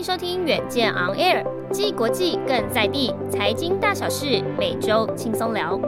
[0.00, 5.78] 迎收听远见 On Air，既国际更在地，财经大小事每周轻松聊。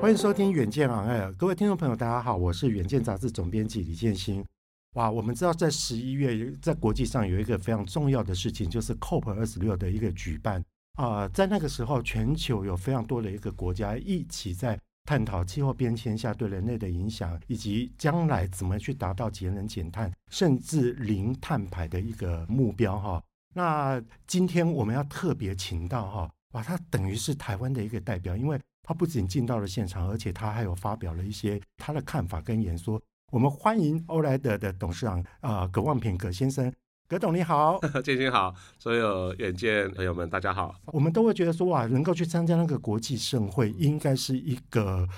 [0.00, 4.44] 欢迎收听远见 On Air，各位听众朋友，大家好，我是远见杂志总编辑李建新。
[4.94, 10.60] 哇，我们知道在十一月在国际上有一个非常重要的事情，就是 COP 二十六的一个举办
[10.96, 14.76] 啊、在那个时候，全球有非常多的一个国家一起在。
[15.06, 23.22] 探讨气候变迁下对人类的影响，以及将来怎么去达到节能减碳，甚至零碳排的一个目标哈。
[23.54, 33.00] 那今天我们要特别请到哈，哇，他等于是台湾的一个代表，因为他不仅进到了现场，而且他还有发表了一些他的看法跟演说。
[33.32, 36.72] 我们欢迎欧莱德的董事长啊、葛望平葛先生。
[37.08, 40.74] 葛董你好， 建新好，所有远见朋友们大家好。
[40.86, 45.08] 我们都会觉得说哇，能够去参加那个国际盛会，应该是一个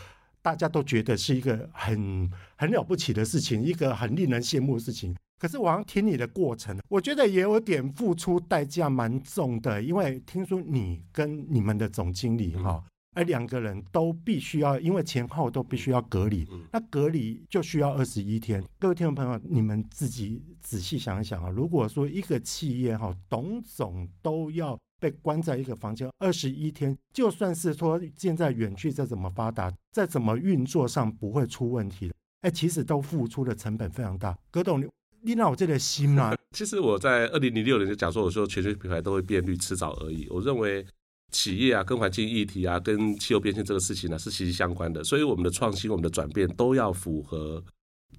[0.42, 5.16] 大家都觉得是一个很很了不起的事情，一个很令人羡慕的事情。
[5.38, 12.84] 可是我要听你的过程，我觉得也有点付出代价蛮重的，因为听说你跟你们的总经理哈。
[12.84, 18.62] 嗯而两个人都必须要，因为前后都必须要隔离，那隔离就需要二十一天。
[18.78, 34.38] 各位听众朋友，你们自己仔细想一想啊，如果说一个企业哈，董总都要被关在一个房间二十一天，就算是说现在远距再怎么发达，再怎么运作上不会出问题的，哎，其实都付出的成本非常大。
[34.50, 34.80] 葛董，
[35.22, 40.28] 你让我这个心啊， 其实我在二零零六年就讲说，我说全球品牌都会变绿，迟早而已。
[40.30, 40.86] 我认为。
[41.30, 45.04] 企业啊，跟环境议题啊，跟气候变迁这个事情呢、是息息相关的。
[45.04, 47.62] 所以，我们的创新、我们的转变，都要符合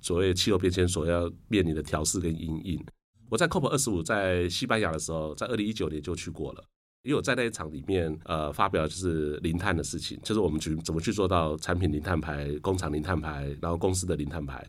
[0.02, 2.86] 所谓气候变迁所要面临的调适跟阴影。
[3.30, 6.64] 我在 COP 二十五在西班牙的时候，在二零一九年就去过了，
[7.03, 14.68] 因为我在那一场里面，呃，发表就是零碳的事情，就是我们去怎么去做到产品零碳排、工厂零碳排，然后公司的零碳排。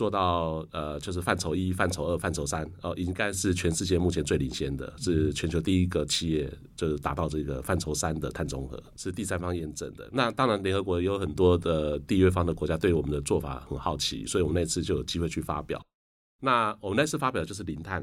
[0.00, 10.08] 做到呃，就是范畴一、范畴二、范畴三，哦，应该是全世界目前最领先的，是全球第一个企业，就是达到这个范畴三的碳中和，是第三方验证的。
[10.10, 15.78] 那当然，联合国有很多的缔约方的国家对我们的做法很好奇，所以我们那次就有机会去发表。
[16.40, 18.02] 那我们那次发表就是零碳，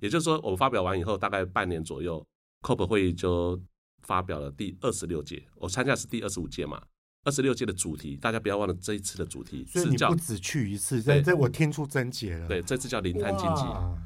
[0.00, 2.24] 也就是说，我们发表完以后，大概半年左右
[2.60, 3.60] ，COP 会议就
[4.04, 6.80] 发表了第二十六届，我参加是第二十五届嘛。
[7.24, 12.48] 二十六届的主题，大家不要忘了这一次的主题是叫，所以你不只去一次，这这我听出症结了。
[12.48, 13.62] 对，这次叫零碳经济。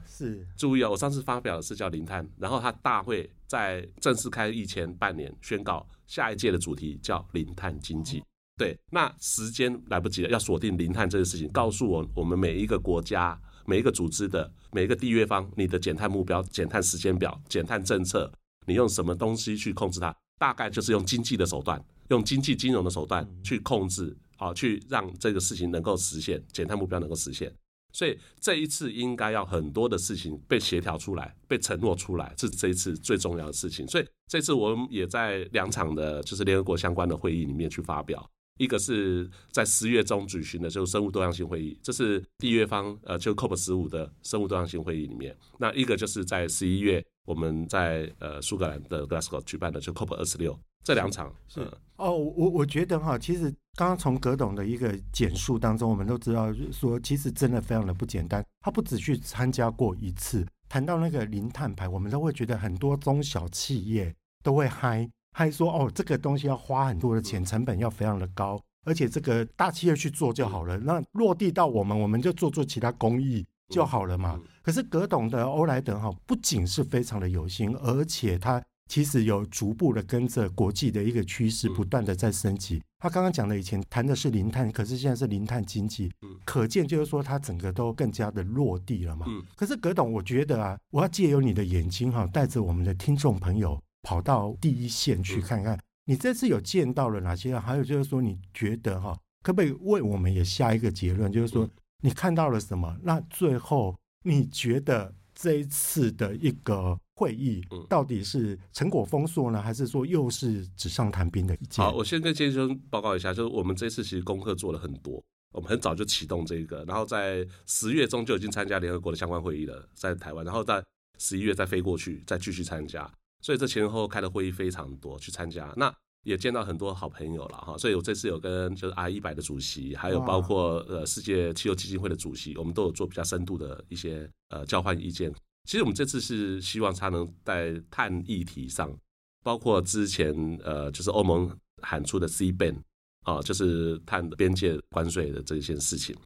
[0.06, 8.22] 是，注意啊，我上次发表的是叫零碳，然后他大会在正式开议前半年宣告，下一届的主题叫零碳经济。
[8.59, 18.31] 对，那时间来不及了，要锁定零碳这个事情，告诉我我们每一个国家、每一个组织的每一个缔约方，你的减碳目标、减碳时间表、减碳政策，
[18.66, 20.15] 你用什么东西去控制它？
[20.38, 21.83] 大概就是用经济的手段。
[22.11, 27.53] 用经济金融的手段去控制啊，去让这个事情能够实现减碳目标能够实现，
[27.93, 33.87] 所以这一次应该要很多的事情被协调出来，被承诺出来，是这一次最重要的事情。
[33.89, 38.28] 所以这次我们也在两场的，就是联合国相关的会议里面去发表，
[38.59, 50.59] 一个是在十月中举行的，就是生物多样性会议，这是缔约方呃，就 COP 十五的生物多样性会议里面，那一个就是在十一月我们在呃苏格兰的 Glasgow 举办的，就 COP 二十六。
[50.86, 58.41] 这两场是，是哦，我我觉得哈，其实刚刚从葛董的一个简述当中，我们都知道说，其实真的非常的不简单。
[58.60, 64.14] 他不止去参加过一次，谈到那个零碳排，我们都会觉得很多中小企业
[64.44, 74.41] 都会嗨嗨说，哦，这个东西要花很多的钱，成本要非常的高，而且这个大企业去做就好了，那落地到我们，我们就做做其他公益就好了嘛。
[74.62, 78.62] 可是葛董的欧莱德哈，不仅是非常的有心，而且他。
[78.88, 82.80] 其实有逐步的跟着国际的一个趋势，不断的在升级。
[82.98, 86.10] 他刚刚讲的以前谈的是零碳，可是现在是零碳经济，
[86.44, 89.27] 可见就是说它整个都更加的落地了嘛。
[89.54, 97.59] 可是葛董，我觉得啊，我要借由你的眼睛哈，带着我们的听众朋友跑到第一线去看看，你这次有见到了哪些？
[97.59, 101.30] 还有就是说，你觉得哈，可不可以为我们也下一个结论？
[101.30, 101.68] 就是说，
[102.03, 102.97] 你看到了什么？
[103.03, 106.98] 那最后你觉得这一次的一个。
[107.16, 111.83] 会议到底是成果丰硕呢，还是说又是纸上谈兵的一件？
[111.84, 115.22] 好，我先跟建新报告一下，就是我们这次其实功课做了很多。
[115.53, 120.84] 我们很早就启动这个，然后在十月中就已经参加联合国的相关会议了，在台湾，然后在
[121.18, 123.10] 十一月再飞过去，再继续参加。
[123.41, 125.91] 所以这前后开的会议非常多，去参加，那
[126.24, 127.78] 也见到很多好朋友了哈。
[127.78, 135.33] 所以我这次有跟就是 R 一百的主席，还有包括呃世界气候基金会的主席，我们都有做比较深度的一些呃交换意见。
[135.66, 138.97] 其实我们这次是希望他能在碳议题上，
[139.42, 140.33] 包括之前
[140.63, 141.51] 呃就是欧盟
[141.83, 142.77] 喊出的 C ban
[143.24, 146.16] 啊，就是碳边界关税的这件事情。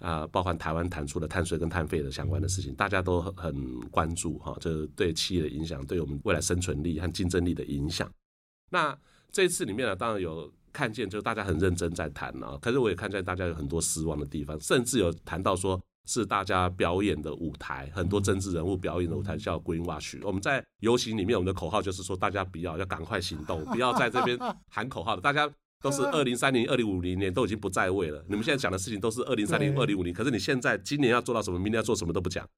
[0.00, 8.12] 啊，包含台湾谈出的碳税跟碳费的相关的事情，大家都很关注哈，就是对企业的影响，对我们未来生存力和竞争力的影响。
[8.68, 8.98] 那
[9.30, 20.18] 这一次里面呢，当然有看见，就是大家很认真在谈啊，可是我也看见大家有很多失望的地方，甚至有谈到说是大家表演的舞台，很多政治人物表演的舞台叫 Greenwash。
[20.22, 24.38] 我们在游行里面，我们的口号就是说，大家不要要赶快行动， 不要在这边
[24.68, 25.50] 喊口号的，大家。
[25.82, 28.24] 都是 二零三零、二零五零年都已经不在位了。
[28.28, 32.48] 你们现在讲的事情都是二零三零、二零五零，可是你现在今年要做到什么，明年要做什么都不讲。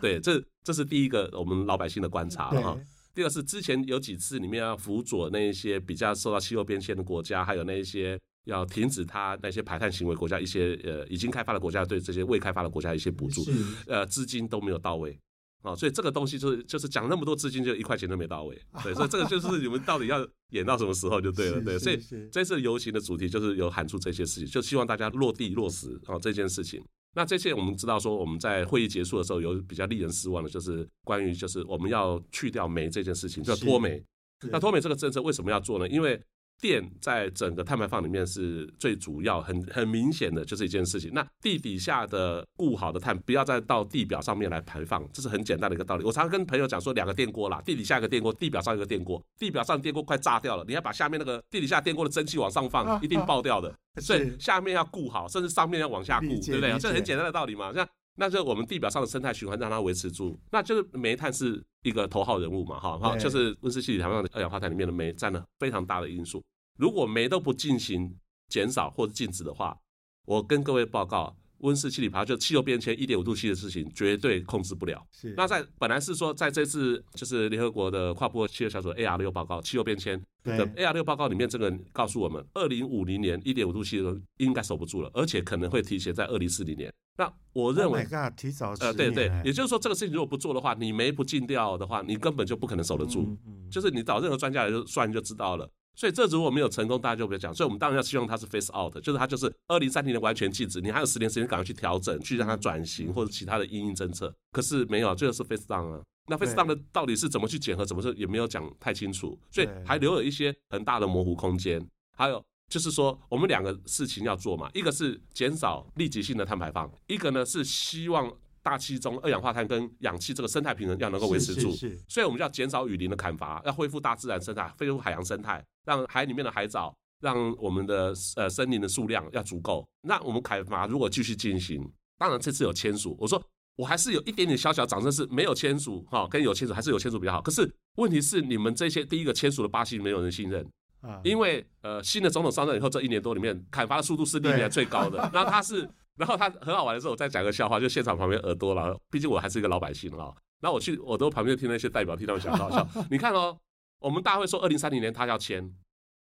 [0.00, 2.76] 对，这这是第一个我们老百姓的观察哈。
[3.14, 13.44] 第二是之前有几次里面要辅佐那一些比较受到气候变迁的国家，还有那一些要停止它那些排碳行为国家一些呃已经开发的国家对这些未开发的国家一些补助，
[13.86, 15.18] 呃资金都没有到位。
[15.62, 18.60] 哦，所以这个东西就是就是讲那么多资金，就一块钱都没到位。
[18.82, 21.60] 对，所以这个就是你们到底要演到什么时候就对了。
[21.60, 21.96] 对，所以
[22.32, 26.82] 这次游行的主题就是有喊出这些事情，就希望大家落地落实哦这件事情。
[27.14, 34.02] 那这些我们知道说，我们在会议结束的时候有比较令人失望的，就是关于就是我们要去掉煤这件事情，就脱煤。
[34.50, 35.88] 那脱煤这个政策为什么要做呢？
[35.88, 36.20] 因为
[36.62, 41.10] 电在整个碳排放里面是最主要、很很明显的就是一件事情。
[41.12, 46.04] 那地底下的固好的碳不要再到地表上面来排放，这是很简单的一个道理。
[46.04, 49.20] 我常常跟朋友讲说，两个电锅啦，地底下一个电锅，地表上一个电锅。
[49.36, 53.74] 地表上电锅快炸掉了，你要把下面那个地底下电锅的蒸汽往上放，一定爆掉的。
[54.00, 56.78] 所以下面要固好，甚至上面要往下固，对不对？
[56.78, 57.72] 这很简单的道理嘛。
[57.74, 57.84] 那
[58.14, 66.42] 那就我们地表上的生态循环让它维持住，那就是煤炭是一个头号人物嘛，哈，哈，就是温室气体排放的二氧化碳里面的煤占了非常大的因素。
[66.82, 68.12] 如果煤都不进行
[68.48, 69.78] 减少或者禁止的话，
[70.24, 75.00] 我跟各位报告，温室气体排放就气候变迁一点五度 C 的事情绝对控制不了。
[75.12, 75.32] 是。
[75.36, 86.92] 那在本来是说在这次就是联合国的跨部会气候小组 AR 六报告气候变迁的 AR 六报告里面，这个告诉我们，二零五零年一点五度 C 的时候应该守不住了，而且可能会提前在二零四零年。
[87.16, 93.22] 那我认为，Oh God, 提早呃，对对，也就是说这个事情如果不做的话，你煤不禁掉的话，你根本就不可能守得住。
[93.22, 95.70] 嗯嗯、就是你找任何专家来就算就知道了。
[95.94, 97.54] 所以这如果没有成功，大家就不要讲。
[97.54, 104.34] 所以我们当然要希望它是 face out，就是它就是二零三零年完全禁止，你还有十年时间赶快去调整，去让它转型或者其他的因应政策。
[104.52, 106.02] 可是没有，这个是 face down 啊。
[106.28, 111.84] 那 face down 的到底是怎么去检核，怎么说也没有讲太清楚，所以还留有一些很大的模糊空间。
[112.16, 118.32] 还有就是说，我们两个事情要做嘛，一个是减少立即性的碳排放，一个呢是希望。
[118.64, 121.74] 大气中二氧化碳跟氧气这个生态平衡要能够维持住，
[122.06, 129.86] 所以我们就要减少雨林的砍伐，要恢复大自然生态，恢复海洋生态，让海里面的海藻，让我们的呃森林的数量要足够。
[130.02, 131.88] 那我们砍伐如果继续进行，
[132.18, 133.42] 当然这次有签署，我说
[133.76, 137.40] 我还是有一点点小小掌声，是没有签署哈，跟有签署还是有签署比较好。
[137.40, 140.66] 可是问题是你们这些第一个签署的巴西没有人信任
[141.00, 145.88] 啊，因为呃新的总统上任以后这一年多里面砍伐的速度是历年来最高的，那他是。
[146.16, 148.94] 然后他很好玩的时候，我再讲个笑话，就现场旁边耳朵了。
[149.10, 150.30] 毕竟我还是一个老百姓啊。
[150.60, 152.86] 然后我去，我都旁边听那些代表听他们讲好笑。
[153.10, 153.56] 你看哦，
[154.02, 155.72] 我们大会说二零三零年他要签，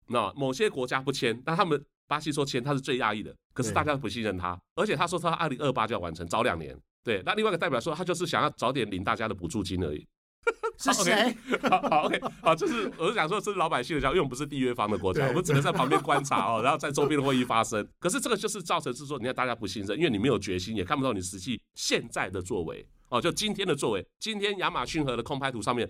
[0.08, 3.34] 那某些国家不签，但他们巴西说签，他是最讶异的。
[3.54, 6.78] 可是大家不信任他，而且他说他二零二八就要完成，早两年。
[7.04, 10.06] 对，那另外一个代表说他就是想要早点领大家的补助金而已。
[10.78, 11.36] 是谁？
[11.68, 17.86] 好好，OK，好，就是我是想说，这是老百姓的家，因为我们不是缔约方的国家，我们只能在旁边观察哦，然后在周边的会议发生。
[18.00, 23.20] 可是这个就是造成是说，你看大家不信任，因为你没有决心，也看不到你实际现在的作为哦。
[23.20, 25.90] 就今天的作为，今天亚马逊河的空拍图上面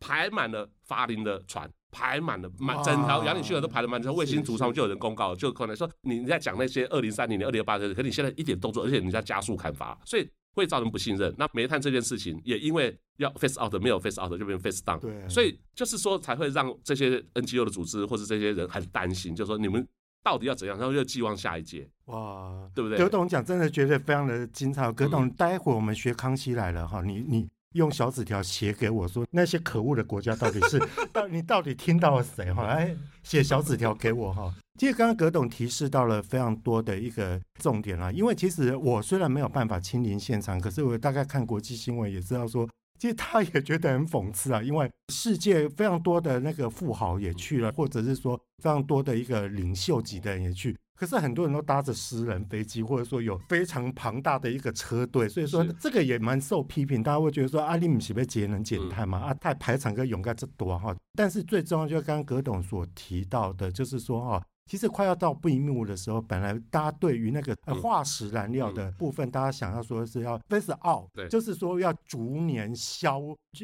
[0.00, 4.02] 排满了法林的船，排满了满整条亚马逊河都排了满。
[4.02, 10.28] 从卫星图上面就有人公告，就可能说你在讲那些二零三零年、二零二八年，可你现在一点动作，而且你在加速砍伐，所以。
[10.54, 11.32] 会造成不信任。
[11.38, 14.98] 那煤炭这件事情也因为要 face out，没有 face out 就变 face down。
[14.98, 19.86] 对，所以就是说才会让这些 NGO 的组织或者这些人很担心，就是说你们
[20.20, 21.88] 到底要怎样，然后又寄望下一届。
[22.06, 22.98] 哇，对不对？
[22.98, 24.90] 葛董讲真的觉得非常的精彩。
[24.90, 27.48] 葛董，待会我们学康熙来了哈，你你。
[27.74, 30.78] 用小纸条写给我说，那些可恶的国家到底是
[31.12, 32.64] 到你到底听到了谁哈？
[32.66, 34.54] 哎，写小纸条给我哈。
[34.78, 42.68] 其实刚刚葛董提示到了非常多的一个重点啦，因为其实我虽然没有办法亲临现场，可是我大概看国际新闻也知道说，
[42.98, 57.02] 其实他也觉得很讽刺啊，因为世界非常多的那个富豪也去了，或者是说非常多的一个领袖级的人也去，可是很多人都搭着私人飞机，或者说有非常庞大的一个车队，所以说这个也蛮受批评。
[57.02, 59.18] 大家会觉得说，阿里姆是被节能减碳嘛？
[59.18, 60.94] 啊，太排场跟勇敢这多哈。
[61.14, 64.42] 但是最重要就是刚刚葛董所提到的，就是说哈。
[64.68, 73.20] 其实快要到闭幕的时候，本来大家对于那个化石燃料的部分，大家想要说是要 face out，就是说要逐年消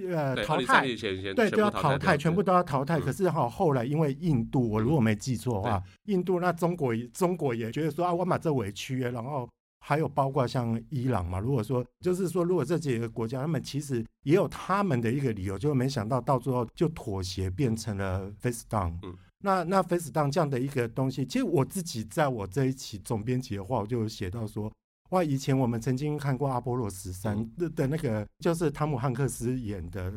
[0.09, 0.83] 呃淘汰，
[1.35, 2.99] 对，都要淘汰，全部都要淘汰。
[2.99, 9.47] 可是哈，后来因为印度，我如果没记错的话，印度那中国中国也觉得说啊，我把这委屈，然后
[9.81, 18.95] 还有包括像伊朗嘛，如果说就是说，如果这几个国家他们其实也有他们的一个理由，就没想到到最后就妥协变成了 phase down。
[19.45, 24.73] 那那 Face down 这样的一个东西，其实我自己在我这一期总编辑的话，我就有写到说，
[25.11, 30.11] 哇，以前我们曾经看过阿波罗十三的的那个，就是汤姆汉克斯演的，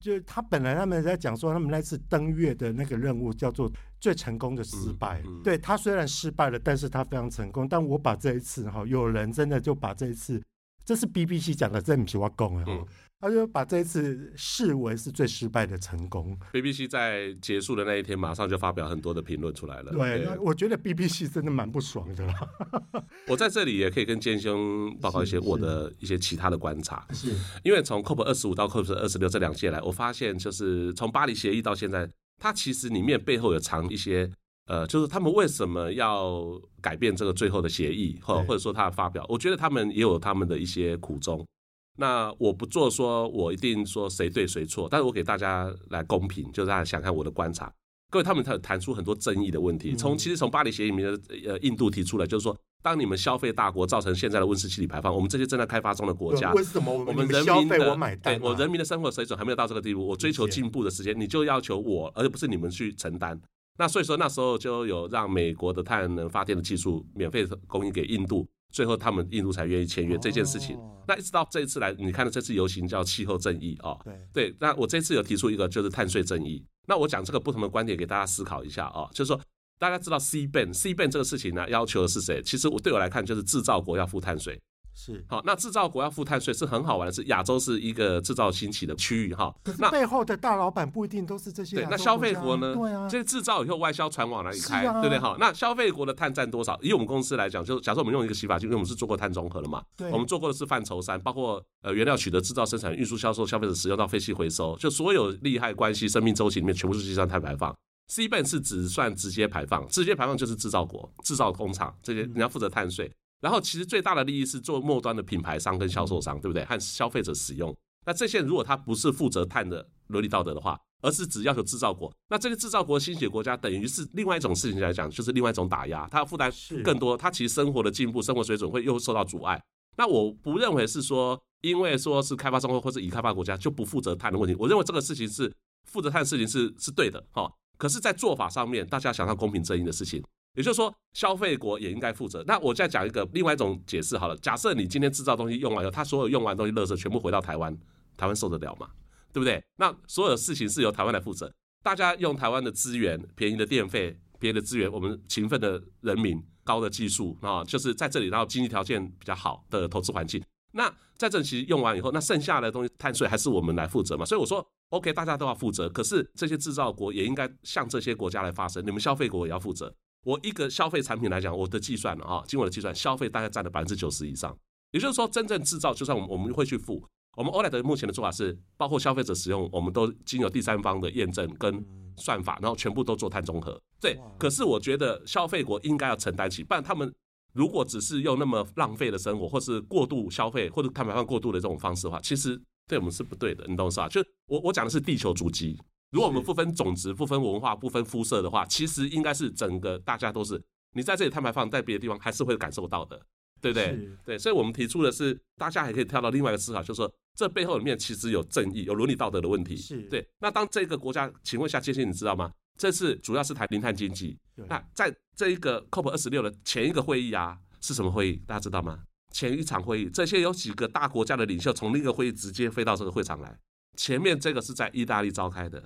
[0.00, 3.70] 就他本来他们在讲说，他们那次登月的那个任务叫做
[4.00, 7.68] 最成功的失败，对，他虽然失败了，但是他非常成功。
[7.68, 10.42] 但我把这一次哈，有人真的就把这一次，
[10.84, 12.84] 这是 BBC 讲的，这不是我讲的哈。
[13.22, 16.36] 他就把这一次视为是最失败的成功。
[16.52, 19.92] BBC 在结束的那一天，马上就发表很多的评论出来了。
[19.92, 22.34] 对，对我觉得 BBC 真的蛮不爽的。
[23.28, 27.06] 我在这里也可以跟建兄报告一些我的一些其他的观察。
[27.12, 32.10] 是，因为从 COP 二十五到 COP 二十六这两届来，我发现就是从巴黎协议到现在，
[32.40, 34.28] 它其实里面背后有藏一些
[34.66, 41.46] 呃，就是他们为什么要改变这个最后的协议，或或者说他的发表，我觉得他们也有他们的一些苦衷。
[41.96, 47.72] 那我不做说，我一定说谁对谁错，但是我给大家来公平，就大家想看我的观察。
[48.10, 49.94] 各位，他们谈谈出很多争议的问题。
[49.94, 63.40] 从其实从巴黎协议里面的呃印度提出来，就是说，当你们消费大国造成现在的温室气体排放，我们这些正在开发中的国家，为什么我们人民的我对我人民的生活水准还没有到这个地步，我追求进步的时间，你就要求我，而不是你们去承担。
[63.78, 68.46] 那所以说那时候就有让美国的太阳能发电的技术免费供应给印度。
[68.72, 70.78] 最后，他们印度才愿意签约这件事情。
[71.06, 74.00] 那一直到这一次来，你看到这次游行叫气候正义哦。
[74.04, 74.56] 对对。
[74.58, 76.64] 那我这次有提出一个就是碳税正义。
[76.88, 79.40] 那我讲这个不同的观点给大家思考一下哦，就是说
[79.78, 82.42] 大家知道 C ban C ban 这个事情呢，要求的是谁？
[82.42, 84.60] 其实我对我来看就是制造国要付碳税。
[84.94, 89.54] 是好，那制造国要付碳税是很好玩的，是亚洲是一个制造兴起的区域哈。
[89.78, 91.76] 那背后的大老板不一定都是这些。
[91.76, 92.74] 对，那消费国呢？
[92.74, 94.86] 对啊，这制造以后外销船往哪里开？
[94.86, 95.18] 啊、对不对？
[95.18, 96.78] 好，那消费国的碳占多少？
[96.82, 99.82] 以我们公司来讲，就假设我们用一个洗发精，因为我们是做过碳中和的嘛。
[99.96, 100.10] 对。
[100.10, 107.74] 我们做过的是范畴三，包括呃原料取得、制造、生产、运输、销售、消费者使用到废弃回收，就所有利害关系、生命周期里面，全部是计算碳排放。
[108.12, 113.10] CBAM 是只算直接排放，直接排放就是制造国、制造工厂这些，你要负责碳税。
[113.42, 116.64] 然后其实最大的利益是做末端的品牌商跟销售商，对不对？
[116.64, 117.76] 和消费者使用。
[118.06, 126.50] 那这些如果他不是负责碳的伦理道德的话，而是只要求制造国，那这个制造国兴起国家等于是另外一种事情来讲，就是另外一种打压，他要负担
[126.84, 129.60] 更多，他其实生活的进步、生活水准会又受到阻碍。
[129.96, 135.52] 那我不认为是说，因为说是开发中国或者已开发国家就不负责碳的问题，我认为这个事情是
[135.84, 137.52] 负责碳的事情是是对的哈。
[137.76, 140.22] 可是，在做法上面，大家想要公平正义的事情。
[140.54, 142.44] 也就是说，消费国也应该负责。
[142.46, 144.36] 那我再讲一个另外一种解释好了。
[144.36, 147.76] 假设你今天制造东西用完以后，他所有用完东西垃圾全部回到台湾，
[148.16, 148.88] 台湾受得了吗？
[149.32, 149.62] 对不对？
[149.76, 151.50] 那所有事情是由台湾来负责。
[151.82, 160.42] 大家用台湾的资源、便宜的电费、便宜的资源，我们勤奋的人民、高的技术啊，就是在这里，然后经济条件比较好的投资环境。
[160.74, 164.24] 那在这其实用完以后，那剩下的东西碳税还是我们来负责嘛？
[164.24, 165.88] 所以我说，OK，大家都要负责。
[165.88, 169.94] 可是这些制造国也应该向这些国家来发声，你们消费国也要负责。
[170.24, 174.56] 我一个消费产品来讲，我的计算啊，经我的计算，消费大概占了百分之九十以上。
[174.92, 177.02] 也就是说，真正制造，就算我们我们会去付。
[177.34, 181.82] 我们 OLED 目前的做法是，包括消费者使用，我们都经由第三方的验证跟
[182.16, 183.80] 算法，然后全部都做碳中和。
[184.00, 187.10] 对，可是我觉得消费国应该要承担起，不然他们
[187.54, 194.06] 如果只是用那么浪费的生活，或是过度消费，或者碳排放过度的这种方式的话，其实对我们是不对的，你懂是吧？
[194.08, 195.78] 就我我讲的是地球足迹。
[196.12, 203.20] 如果我们不分种族、不分文化、不分肤色的话，其实应该是整个大家都是你在这里碳排放，在别的地方还是会感受到的，
[203.62, 204.08] 对不对？
[204.24, 209.74] 对，所以我们提出的是，大家还可以跳到另外一个思考，就是说这背后里面其实有正义、有伦理道德的问题。
[209.74, 210.24] 是对。
[210.38, 212.52] 那当这个国家请问一下，杰西你知道吗？
[212.76, 214.38] 这次主要是谈零碳经济。
[214.68, 218.42] 那在这一个 COP 二十六的前一个会议啊，是什么会议？
[218.46, 218.98] 大家知道吗？
[219.32, 223.58] 前一场会议，这些有几个大国家的领袖从那个会议直接飞到这个会场来。
[223.96, 225.82] 前面这个是在意大利召开的。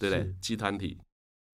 [0.00, 0.34] 对不对？
[0.40, 0.98] 集团体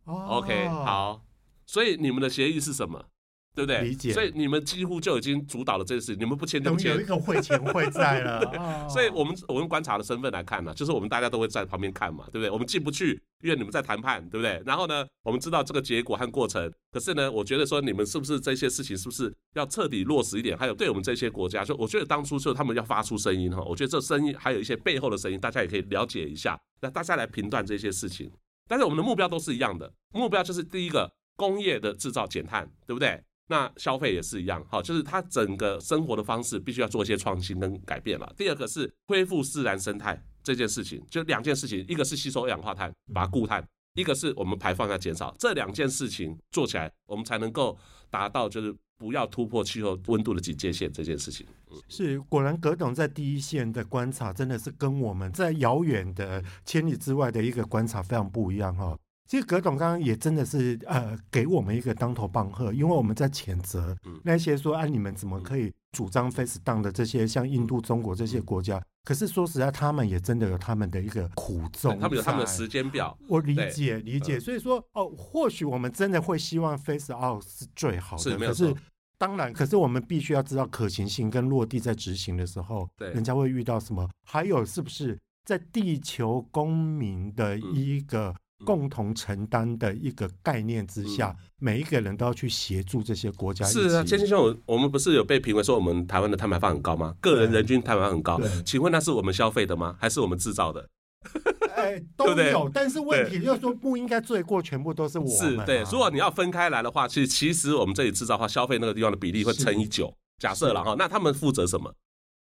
[0.04, 1.26] ，OK，好。
[1.66, 3.08] 所以你们的协议是什么？
[3.56, 3.80] 对不对？
[3.80, 4.12] 理解。
[4.12, 6.94] 所以你们几乎就已经主导了这件事，你们不签就不签。
[6.94, 12.50] 有一个会前会在了， 哦、所以我们我们观察的身份来看呢，就是我们大家都会在旁边看嘛，对不对？
[12.50, 14.62] 我们进不去，因为你们在谈判，对不对？
[14.66, 20.54] 然后呢，我们知道这个结果和过程，可是呢，我觉得说你们是不是这些事情是不是要彻底落实一点？
[20.58, 28.30] 还有对我们这些国家，就我觉得当初就他们要发出声音哈，我觉得这声音还有一些背后的声音，大家也可以了解一下，那大家来评断这些事情。
[28.68, 33.22] 但是我们的目标都是一样的，目标就是第一个工业的制造减碳，对不对？
[33.48, 38.32] 那消费也是一样，好，就是它整个生活的方式必须要做一些创新跟改变了。
[38.36, 43.62] 第二个是恢复自然生态这件事情，就两件事情，一个是吸收二氧化碳，把固碳；
[43.94, 45.34] 一个是我们排放要减少。
[45.38, 47.78] 这两件事情做起来，我们才能够
[48.10, 51.46] 达到就是不要突破气候温度的警戒线这件事情。
[51.88, 58.98] 是，果然葛董在第一线的观察，真的是跟我们在遥远的千里之外的一个观察非常不一样哈。
[59.26, 68.80] 其实葛董刚刚也真的是呃，给我们一个当头棒喝，因为我们在谴责那些说，啊，你们怎么可以主张 face down 的这些像印度、中国这些国家？
[69.02, 73.16] 可是说实在，他们也真的有他们的一个苦衷，他们有他们的时间表。
[73.28, 78.74] 我理解理解，所以说哦，或许我们真的会希望 face out 是最好的，是可是
[79.18, 84.08] 当然，可是我们必须要知道可行性跟落地在执行的时候，对，人家会遇到什么？
[84.24, 88.32] 还有是不是在地球公民的一个。
[88.64, 93.64] 共同承担的一个概念之下，嗯、每一个人都要去协助这些国家。
[93.66, 97.14] 是啊，千千兄，我我们不是有被评为说我们台湾的碳排放很高吗？
[97.20, 99.96] 个人人均碳排放很高，请问那是我们消费的吗？
[100.00, 100.88] 还是我们制造的？
[101.76, 102.34] 哎， 都有。
[102.34, 105.36] 对对，但是问题就是说，不应该罪过全部都是我们。
[105.36, 110.14] 是对，如果你要分开来的话，其实其实我们这里制造的话，消费那个地方的比例会乘以九。
[110.38, 111.92] 假设了哈，那他们负责什么？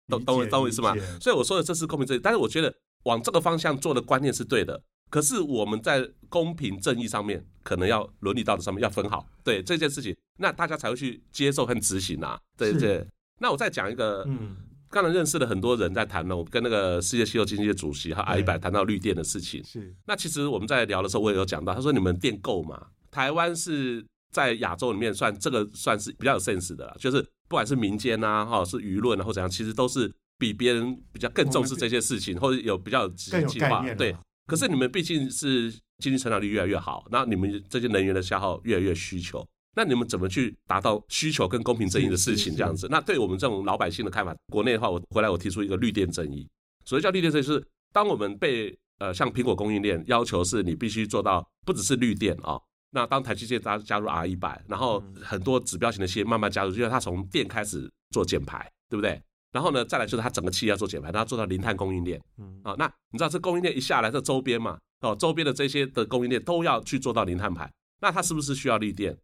[0.08, 0.94] 懂懂懂我意思吗？
[1.20, 2.74] 所以我说的这是公平正义，但是我觉得
[3.06, 4.82] 往这个方向做的观念是对的。
[5.10, 13.08] 可是我们在公平正义上面，可能要伦理道德上面要分好，对这件事情，那大家才会去接受和执行啊，对不对？
[13.40, 14.56] 那我再讲一个，嗯，
[14.90, 19.94] 刚才认识了很多人在谈呢，我跟那个世界气候经济的主席和阿一百谈到绿电的事情，是。
[20.06, 22.88] 那其实我们在聊的时候，我也有讲到，他说你们电够吗？
[23.12, 34.16] 台湾是在亚洲里面算这个算是比较有 sense 的，就是不管是民间啊，哈，是舆论啊，或怎样，其实都是比别人比较更重视这些事情，或者有比较有计划，对。
[34.48, 42.56] 可是你们毕竟是经济成长率越来越好，那你们这些能源的消耗越来越需求，那你们怎么去达到需求跟公平正义的事情？
[42.56, 46.48] 这样子，那对我们这种老百姓的看法，国内的话，我回来我提出一个绿电正义。
[46.86, 59.20] 所谓叫绿电正义，是当我们被呃像苹果供应链要求是你必须做到不只是绿电啊、哦，那当台积电加加入 R 一百，然后很多指标型的企业慢慢加入，因为它从电开始做减排，对不对？
[59.56, 62.22] 然后呢，再来就是它整个企业要做减排，它要做到零碳供应链。
[62.38, 69.18] 嗯啊，那你知道这供应链一下来，这周边嘛，哦，周边的这些的供应链都要去做到零碳排，那它是不是需要绿电？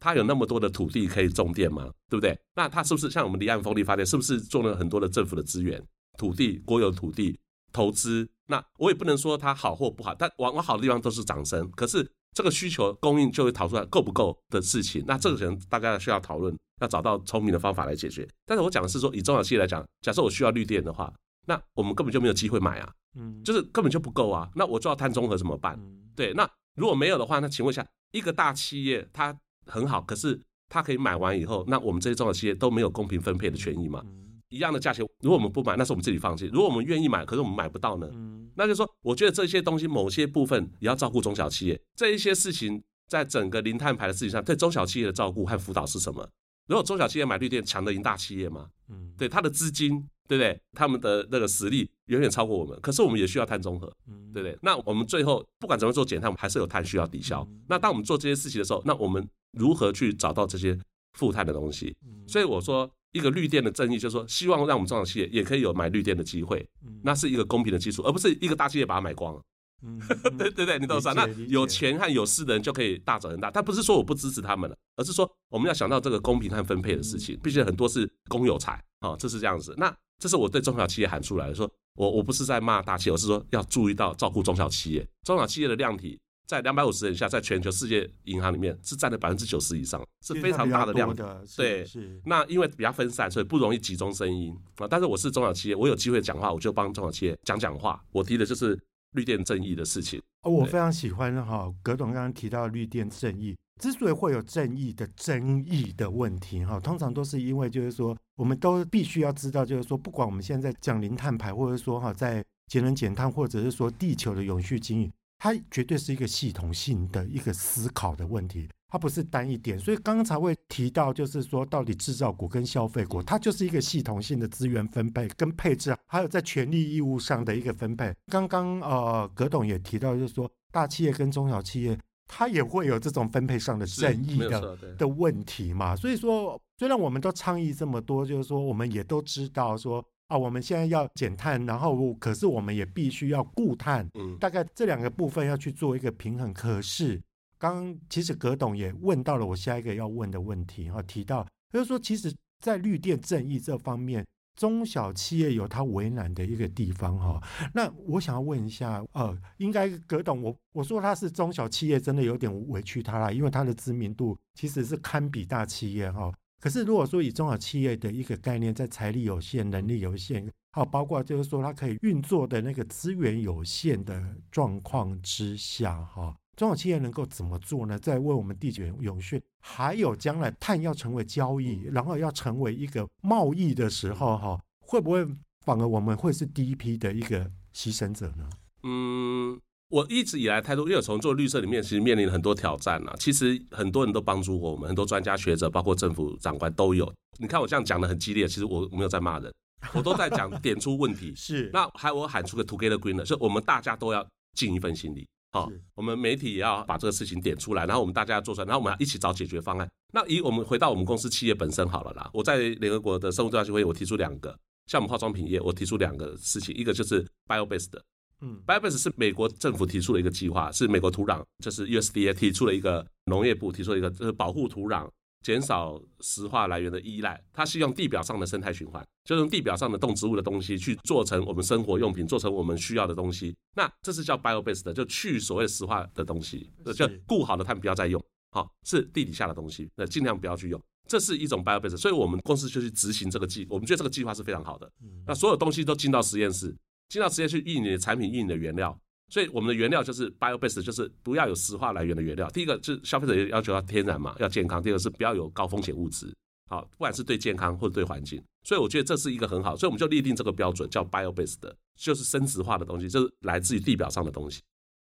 [0.00, 1.90] 它有那么多的土地可以种电吗？
[2.08, 2.34] 对不对？
[2.56, 5.78] 那它是不是像我们离岸风力发电，是不是做了很多的政府的资源、
[6.16, 7.38] 土地、国有土地
[7.70, 8.26] 投资？
[8.46, 11.70] 那我也不能说它好或不好，但往往好的地方都是掌声。
[11.72, 12.10] 可是。
[12.36, 16.52] 这个需求供应就会讨出来够不够的事情，那这个可能大家需要讨论，
[16.84, 18.28] 要找到聪明的方法来解决。
[18.46, 21.12] 但是我讲的是说，以中小企业来讲，假设我需要绿电的话，
[21.46, 25.78] 那我们根本就没有机会买啊，嗯，就是根本就不够啊，那我就要碳中和怎么办？
[26.14, 34.04] 对，那如果没有的话，那请问一下，一个大企业它很好，可是它可以买完以后，那我们这些中小企业都没有公平分配的权益嘛？
[34.50, 38.08] 一样的价钱，如果我们不买，那是我们自己放弃；如果我们愿意买，可是我们买不到呢？
[38.54, 41.80] 那就是说，我觉得这些东西某些部分也要照顾中小企业。
[41.96, 46.28] 这一些事情，在整个零碳排的事情上，对中小企业的照顾和辅导是什么？
[46.66, 48.68] 如果中小企业买绿电强得赢大企业吗？
[48.88, 49.98] 嗯，对，它的资金，
[50.28, 50.60] 对不对？
[50.72, 52.78] 他们的那个实力远远超过我们。
[52.80, 54.58] 可是我们也需要碳中和，嗯对不对？
[54.62, 57.46] 那我们最后不管怎么做减碳，我们还是有碳需要抵消。
[57.68, 60.78] 那当我们做这些事情的时候，那我们如何去找到这些
[61.12, 61.96] 负碳的东西？
[62.26, 62.90] 所以我说。
[63.14, 66.68] 一个绿电的正义，就是说，希望让我们中小企业也可以有买绿电的机会，
[67.04, 69.40] 那是一个公平的基础，而不是一个大企业把它买光了。
[69.82, 70.00] 嗯，
[70.38, 71.12] 对对对，你懂啥？
[71.12, 73.50] 那有钱和有势的人就可以大涨很大。
[73.50, 77.38] 但不是说我不支持他们了，而是说我们要想到这个公平和分配的事情。
[77.42, 79.74] 毕竟很多是公有财啊，这是这样子。
[79.76, 86.18] 那这是我对中小企业喊出来的，说我我不是在骂大企业，我是说要注意到照顾中小企业，中小企业的量体。
[86.46, 91.42] 在两百五十人以下，在全球世界银行里面是占了百分之九十以上，是非常大的量的。
[91.56, 92.20] 对，是。
[92.26, 94.86] 那因为比较分散，所以不容易集中声音啊。
[94.86, 97.98] 但是我是中小企业，我有机会讲话，我就帮中小企业讲讲话。
[98.12, 98.78] 我提的就是
[99.14, 100.22] 绿电正义的事情。
[100.42, 115.10] 哦，我非常喜欢哈，葛董刚刚提到绿电正义，之所以会有正义的争议的问题哈，通常都是因为就是说，我们都必须要知道，就是说，不管我们现在讲零碳排，或者说哈，在节能减碳，或者是说地球的永续经营。
[115.38, 128.14] 它绝对是一个系统性的一个思考的问题，它不是单一点，所以刚刚才会提到，就是说到底制造国跟消费国，它就是一个系统性的资源分配跟配置，还有在权利义务上的一个分配。
[128.28, 135.96] 刚刚呃，葛董也提到，就是说大企业跟中小企业，它也会有这种分配上的正义的的问题嘛。
[135.96, 146.54] 所以说，虽然我们都倡议这么多，就是说我们也都知道说啊，我们现在要减碳，然后可是我们也必须要固碳，嗯，大概这两个部分要去做一个平衡。
[146.54, 147.20] 可是。
[147.64, 154.22] 刚其实葛董也问到了我下一个要问的问题哈，提到就是说，其实，在绿电正义这方面，
[154.54, 157.42] 中小企业有它为难的一个地方哈。
[157.72, 166.30] 那我想要问一下，呃，应该葛董，我我说他是中小企业，真的有点委屈他了，因为他的知名度其实是堪比大企业哈。
[166.60, 176.36] 可是如果说以中小企业的一个概念，在财力有限、能力有限，好，包括就是说它可以运作的那个资源有限的状况之下哈。
[176.56, 177.98] 中小企业能够怎么做呢？
[177.98, 185.26] 在为我们地球永续，还有将来碳要成为交易，然后要成为一个贸易的时候，哈，会不会
[185.64, 188.48] 反而我们会是第一批的一个牺牲者呢？
[188.82, 193.14] 嗯，我一直以来态度，因为我从做绿色里面，其实面临很多挑战啊。
[193.18, 197.12] 其实很多人都帮助过我们，很多专家学者，包括政府长官都有。
[197.38, 199.52] 你看我这样讲的很激烈，其实我没有在骂人，
[199.92, 201.32] 我都在讲点出问题。
[201.36, 205.26] 是，那还有我喊出个 Together Greener，是我们大家都要尽一份心力。
[205.54, 209.88] 好，我们媒体也要把这个事情点出来，然后我们大家要做出来，然后我们要一起找解决方案。
[210.12, 218.04] 那以我们回到我们公司企业本身好了啦，我在联合国的生物多样性会议，我提出两个，像我们化妆品业，我提出两个事情，一个就是 bio-based 的，
[218.40, 225.08] 嗯，bio-based 是美国政府提出了一个计划，是美国土壤，就是 USDA 提出了一个农业部提出了一个，就是保护土壤。
[225.44, 233.54] 减少石化来源的依赖，它是用地表上的生态循环，就用地表上的动植物的东西去做成我们生活用品，做成我们需要的东西。
[233.76, 238.20] 那这是叫 bio-based 的，就去所谓石化的东西，就固好的碳不要再用，
[238.52, 240.82] 好，是地底下的东西，那尽量不要去用。
[241.06, 244.90] 这是一种 bio-based，所以我们公司就去执行这个计，我们觉得这个计划是非常好的。
[245.26, 246.74] 那所有东西都进到实验室，
[247.10, 248.98] 进到实验室运你的产品，运你的原料。
[249.30, 252.48] 所以我们的原料就是 bio-based，就是不要有石化来源的原料。
[252.50, 256.32] 第一个是消费者要求要天然嘛，要健康；第二个是不要有高风险物质，
[256.68, 258.40] 好，不管是对健康或者对环境。
[258.62, 264.62] 所以我觉得这是一个很好，所以我们就立定这个标准，叫 bio-based，就是生质化的东西，就是来自于地表上的东西。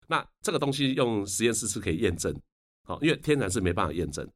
[0.08, 2.36] 那这个东西用实验室是可以验证，
[2.84, 4.28] 好，因为天然是没办法验证，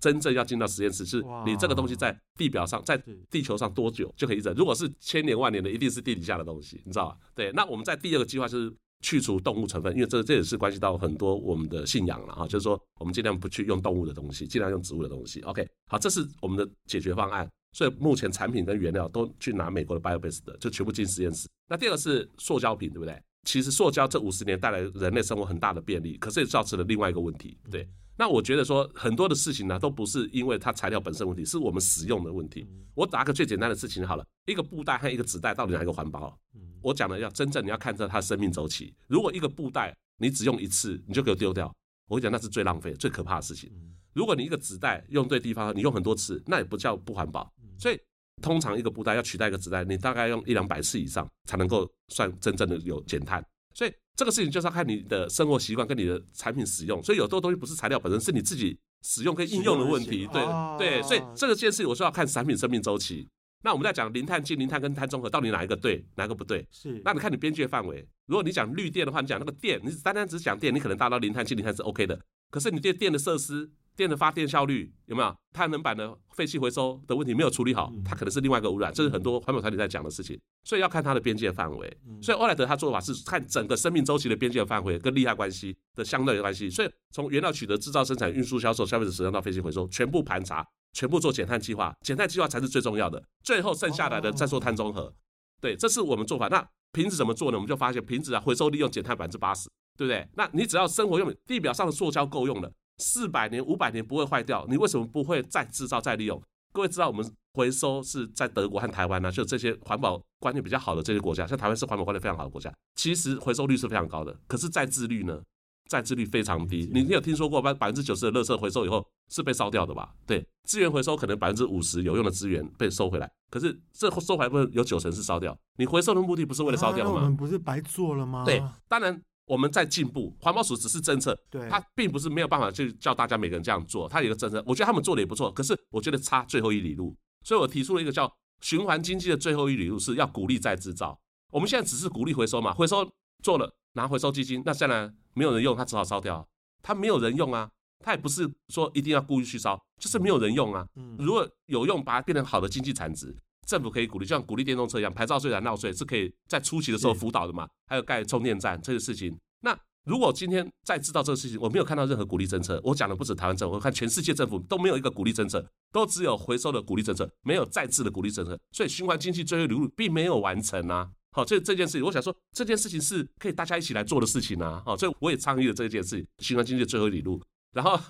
[0.00, 2.96] 真正要进到实验室，是你这个东西在地表上，在
[3.30, 4.54] 地球上多久就可以验证。
[4.54, 7.16] 如果是千年万年的，一定是地底下的东西，你知道吧？
[7.34, 8.72] 对，那我们在第二个计划就是。
[9.00, 15.40] 去除动物成分，因为这这也是关系到很多我们的信仰了哈，就是说我们尽量不去用动物的东西，尽量用植物的东西。
[15.42, 17.48] OK，好，这是我们的解决方案。
[17.72, 21.46] 所以目前产品跟原料都去拿美国的 bio-based 的，就全部进实验室。
[21.68, 23.20] 那第二个是塑胶品，对不对？
[23.44, 27.88] 其实塑胶这五十年带来人类生活很大的便利，可是也造成了另外一个问题，对。
[28.16, 32.66] 那我觉得说很多的事情呢，都不是因为它材料本身问题，是我们使用的问题。
[32.94, 36.36] 我打个最简单的事情好了，一个布袋和一个纸袋到底哪一个环保？
[36.82, 38.94] 我讲的要真正你要看着它的生命周期。
[39.06, 41.72] 如果一个布袋你只用一次，你就给我丢掉，
[42.08, 43.70] 我讲那是最浪费、最可怕的事情。
[44.14, 47.48] 如果你一个纸袋用对地方，你用很多次，那也不叫不环保。
[47.78, 47.98] 所以
[48.42, 53.44] 通常一个布袋要取代一个纸袋，你大概用一两百次以上才能够算真正的有减碳。
[53.74, 60.26] 所以这个事情就是要看你的生活习惯跟你的产品使用，所以有多东西不是材料本身，是你自己使用跟应用的问题。
[60.32, 60.44] 对
[60.78, 63.28] 对，所以这个件事我说要看产品生命周期。
[63.62, 66.66] 那我们在讲零碳净、零碳跟碳中和，到底哪一个对，哪一个不对？
[66.70, 67.00] 是。
[67.04, 72.20] 那你看你边界范围，如果你讲绿电的话，你讲那个电，你单单只讲电，你可能达到零碳净、零碳是 OK 的。
[72.50, 73.70] 可是你对电的设施。
[73.98, 75.36] 电的发电效率有没有？
[75.52, 78.94] 太阳能板的废气回收的问题没有处理好，它可能是另外一个污染。
[78.94, 81.98] 这是很多环保团体在讲的事情，所以要看它的边界范围。
[82.22, 86.70] 所以欧莱德他做法是看整个生命周期的边界范围跟利害关系的相对的关系。
[86.70, 91.92] 所以从原料取得、制造、生产、运输、销售、消费者使用到废气回收，全部盘查，全部做减碳计划。
[92.02, 95.12] 减碳计划才是最重要的，最后剩下来的再做碳中和。
[95.60, 96.46] 对，这是我们做法。
[96.46, 97.56] 那瓶子怎么做呢？
[97.56, 100.28] 我们就发现瓶子啊，回收利用减碳百分之八十，对不对？
[100.36, 102.72] 那你只要生活用地表上的塑胶够用了。
[102.98, 106.42] 四百年、五百年不会坏掉，你为什么不会再制造、再利用？
[106.72, 114.36] 各位知道我们回收是在德国和台湾呢、啊，就这些环保观念比较好的这些国家，像台湾是环保观念非常好的国家，其实回收率是非常高的。
[114.46, 115.40] 可是再制率呢？
[115.88, 116.90] 再制率非常低。
[116.92, 120.12] 你你有听说过百百分之九十的垃圾回收以后是被烧掉的吧？
[120.26, 125.58] 对，资源回收可能百分之五十有用的资源被收回来，可是这收回来不是有九成是烧掉？
[125.78, 127.10] 你回收的目的不是为了烧掉吗？
[127.12, 128.44] 啊、我们不是白做了吗？
[128.44, 129.22] 对，当然。
[129.48, 134.08] 我们在进步，环保署只是政策，对，它并不是没有办法去叫大家每个人这样做。
[134.08, 137.16] 它有一个政策，我觉得他们做的也不错，可是我觉得差最后一里路。
[137.42, 138.30] 所以我提出了一个叫
[138.60, 141.18] 循环经济的最后一里路，是要鼓励再制造。
[141.50, 143.10] 我们现在只是鼓励回收嘛，回收
[143.42, 146.46] 做了拿回收基金，那现在没有人用，它只好烧掉。
[146.82, 147.70] 它没有人用啊，
[148.04, 150.86] 它也不是说一定要故意去烧，就是没有人用啊。
[151.18, 153.34] 如果有用，把它变成好的经济产值，
[153.68, 157.68] 政府可以鼓励，就像鼓励电动车一样，牌照税、燃料税是可以在初期的时候辅导的嘛。
[157.86, 159.78] 还有盖充电站这个事情，那。
[160.04, 162.80] 如果今天再知道这个事情，我没有看到任何鼓励政策。
[162.82, 168.58] 我讲的不止台湾政府，我看全世界政府都没有一个鼓励政策，都只有回收的鼓励政策，没有再制的鼓励政策。
[168.72, 171.10] 所以循环经济最后一里路并没有完成啊。
[171.32, 174.82] 好，这这件事情，我想说这件事情是可以大家一起来做的事情啊。
[174.86, 177.42] 好，所以我也倡议了这件事情，循环经济最后一里路。
[177.74, 178.00] 然后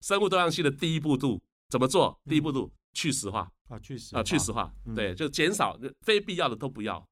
[0.00, 2.18] 生物多样性的第一步度怎么做？
[2.26, 3.50] 第一步度去石化。
[3.68, 7.02] 啊，去石啊，去石化，对，就减少非必要的都不要。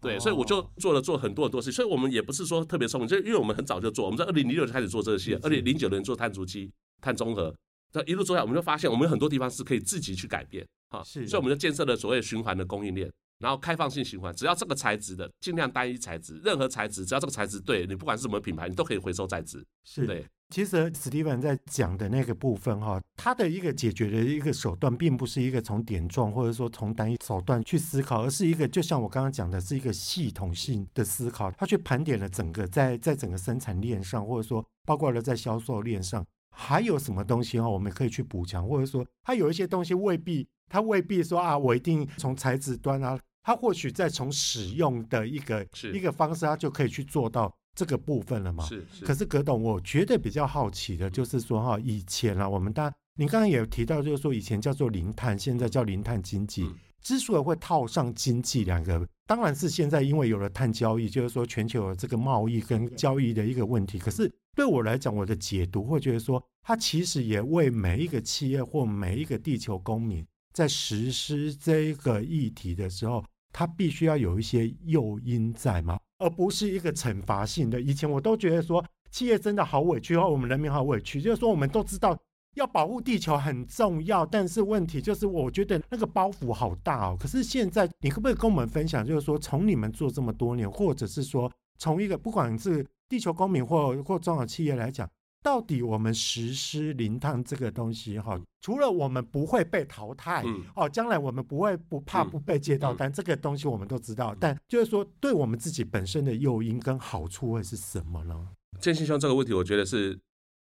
[0.00, 6.70] 对，所以我就做了做很多很多事，所以我们也不是说特别聪明，就因为我们很早就做，我们在二零零六就开始做这个系列，二零零九年做碳足迹、
[7.00, 7.52] 碳中和，
[7.90, 20.26] 这一路做下来，我们就发现我们有很多地方是可以自己去改变，啊，是，所以我们就建设了所谓循环的供应链，然后开放性循环，只要这个材质的，尽量单一材质，任何材质，只要这个材质对，你不管是什么品牌，你都可以回收再制，是对。
[20.48, 31.50] 其实史蒂文在讲的那个部分哈，他的一个解决的一个手段，并不是一个从点状或者说从单一手段去思考，而是一个就像我刚刚讲的，是一个系统性的思考。
[31.50, 47.54] 他去盘点了整个在在整个生产链上，或者说包括了在销售链上，还有什么东西哈，我们可以去补强，或者说他有一些东西未必，他未必说啊，我一定从材质端啊，他或许在从使用的一个一个方式，他就可以去做到。
[47.78, 48.64] 这个部分了嘛？
[48.64, 48.82] 是。
[48.90, 56.66] 是可是葛董，我觉得比较好奇的就是说哈，以前啊，我们大，您刚刚也有提到，就是说以前叫做零碳，现在叫零碳经济。
[57.02, 63.98] 之所以会套上经济两个，当然是现在因为有了碳交易，就是说全球的这个贸易跟交易的一个问题。
[63.98, 70.26] 可是对我来讲，我的解读会觉得说，它其实也为每一个企业或每一个地球公民
[70.56, 75.98] 在实施这个议题的时候，它必须要有一些诱因在吗？
[76.16, 77.78] 而不是一个惩罚性的。
[77.78, 81.20] 以前我都觉得说，企业真的好委屈，或我们人民好委屈。
[81.20, 82.18] 就是说，我们都知道
[82.54, 87.18] 要保护地球很重要，但是问题就是，我觉得那个包袱好大哦。
[87.20, 95.06] 可是现在，你可不可以跟我们分享，就是说，从你们做这么多年，或者是说，从一个不管是地球公民或或中小企业来讲。
[95.46, 104.34] 到底我们实施零碳这个东西哈，除了我们不会被淘汰，嗯、哦，将来我们不会不怕不被接到单，嗯、这个东西我们都知道。
[104.34, 108.36] 嗯、但就是说，对我们自己本身的诱因跟好处会是什么呢？
[108.80, 110.18] 建兴兄这个问题，我觉得是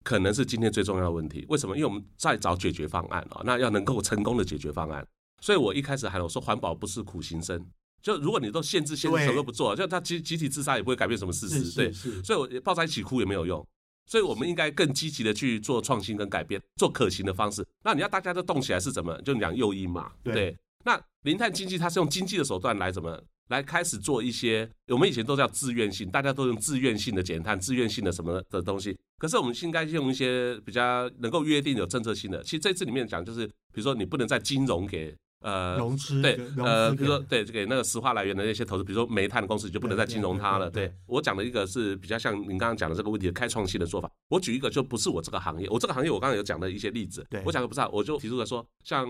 [0.04, 1.46] 可能是今天最重要的问题。
[1.48, 1.78] 为什么？
[1.78, 5.06] 因为我们在找解决方案啊，那要能够成功的解决方案。
[5.42, 7.64] 所以我一开始喊我说，环保不是苦行僧。
[8.02, 11.76] 就如果你都限制限制，什么都不做，就他集集体自杀也不会改变什么事实。
[11.76, 11.92] 对，
[12.24, 13.64] 所以我抱在一起哭也没有用。
[14.06, 17.66] 所以，我们应该更积极的去做创新跟改变，做可行的方式。
[17.84, 19.20] 那你要大家都动起来是怎么？
[19.22, 20.58] 就讲诱因嘛，对，对。
[20.84, 24.70] 那零碳经济它是用经济的手段来怎么来开始做一些？
[24.88, 28.98] 我们以前都叫自愿性，大家都用自愿性的减碳、自愿性的什么的东西。
[29.18, 32.44] 可是我们应该用一些比较能够约定有政策性的。
[32.44, 35.16] 其实这次里面讲就是，比如说你不能在金融给。
[35.42, 40.70] 呃，融资对，呃，比如说对，给那个石化来源的那些投资，比如说煤炭的公司，就不能再金融它了。
[40.70, 44.10] 对，我讲的一个是比较像您刚刚讲的这个问题的开创性的做法。
[44.30, 47.26] 我举一个，就不是我这个行业，我这个行业我刚刚有讲的一些例子。
[47.30, 49.06] 对，我讲的不是，我就提出了说，像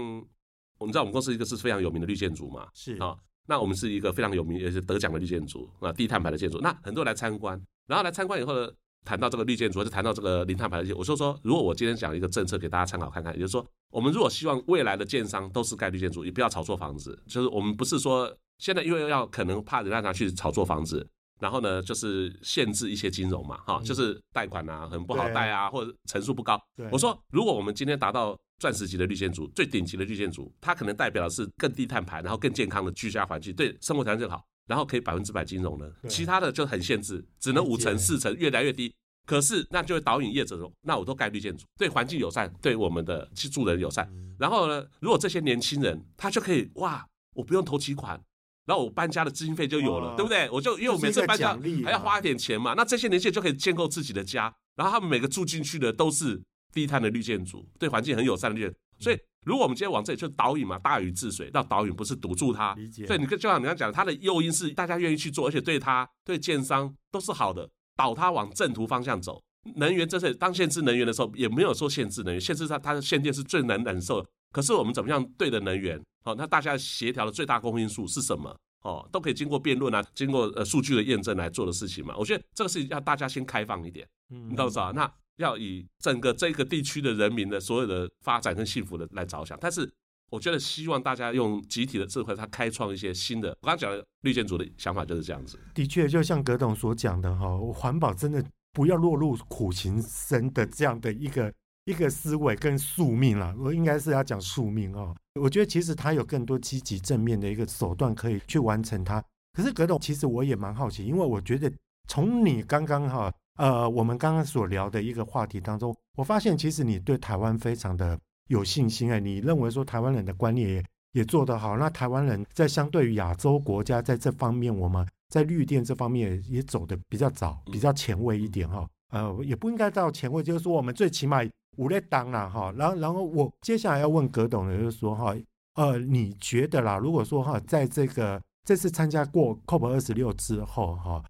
[0.79, 3.15] 我们知道我们公司一个是非常有名的绿建筑嘛，是啊，
[3.47, 6.59] 那我们是一个非常有名也是得奖的绿建筑啊，低碳排的建筑。
[6.61, 8.71] 那很多人来参观，然后来参观以后呢，
[9.05, 13.65] 谈到这个绿建筑，就谈到这个零碳排的我说说，如果我今天讲一个政策给大家参考看看，也就是说。
[13.91, 17.21] 我们如果希望未来的建商都是盖绿建筑，也不要炒作房子。
[17.27, 21.05] 就是我们不是说现在因为要可能怕人家拿去炒作房子，
[21.41, 26.57] 然后呢，就是限制一些金融嘛，哈，就是贷款啊很不好贷啊，或者成数不高。
[26.89, 38.89] 我说，如果我们今天达到钻石级的绿建筑，最顶级的绿建筑，它可能代表的是更低碳排，然后更健康的居家环境，对生活条件更好，然后可以百分之百金融的，其他的就很限制，只能五成四成，越来越低。
[39.25, 44.09] 可是，那就会导引业者说，那我都盖绿建筑，对环境友善，对我们的去住人友善。
[44.39, 47.05] 然后呢，如果这些年轻人他就可以哇，
[47.35, 48.17] 我不用投期款，
[48.65, 50.49] 然后我搬家的资金费就有了，对不对？
[50.49, 56.41] 我就因为我每次搬家还要花一点钱嘛，那这些年轻人就可以建构自己的家，然后他们每个住进去的都是
[56.73, 58.77] 低碳的绿建筑，对环境很友善的绿建筑。
[59.01, 62.75] 所以，如果我们今天往这里就导引嘛，大禹治水，那导引不是堵住它。
[63.05, 67.69] 所以你就像你刚讲的，它的诱因是大家愿意去做，而且对他对建商都是好的。
[67.97, 69.43] 导它往正途方向走，
[69.75, 74.27] 能源这是当限制能源的时候，也没有说限制能源，限制它它的限电是最难忍受的。
[74.51, 76.01] 可是我们怎么样对的能源？
[76.23, 78.55] 好，那大家协调的最大公因数是什么？
[78.81, 82.15] 哦，都可以经过辩论啊，经过呃数据的验证来做的事情嘛。
[82.17, 84.91] 我觉得这个事情要大家先开放一点，你知道吧？
[84.95, 89.91] 那要以整个这个地区的人民的所有的发展跟幸福的来着想，但是。
[90.31, 93.49] 我觉得希望大家用集体的智慧，它开创一些新的。
[93.59, 95.59] 我刚刚讲的绿建筑的想法就是这样子。
[95.73, 103.53] 的确，就像葛董所讲的哈，环保真的不要落入苦行僧的这样的一个一个思维跟宿命了。
[103.59, 105.13] 我应该是要讲宿命哦。
[105.37, 109.21] 我觉得其实他有更多积极正面的一个手段可以去完成它。
[109.51, 111.69] 可是葛董，其实我也蛮好奇，因为我觉得
[112.07, 113.29] 从你刚刚哈
[113.61, 128.87] 呃我们刚刚所聊的一个话题当中，我发现其实你对台湾非常的有信心哎，你认为说台湾人的观念也也做得好，那台湾人在相对于亚洲国家在这方面，我们在绿电这方面也走得比较早，比较前卫一点哈。
[129.13, 131.41] 呃，也不应该到前卫，就是说我们最起码
[131.77, 132.73] 五类当了哈。
[132.75, 135.35] 然后，然后我接下来要问葛董的就是说哈，
[135.75, 141.21] 呃，你觉得啦，如果说哈，在这个这次参加过 COP 二十六之后哈，